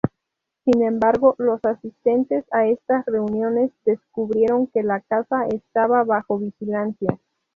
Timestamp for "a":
2.51-2.65